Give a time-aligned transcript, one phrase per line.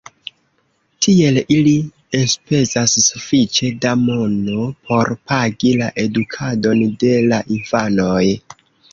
[1.05, 1.73] Tiel ili
[2.19, 8.23] enspezas sufiĉe da mono por pagi la edukadon de la infanoj.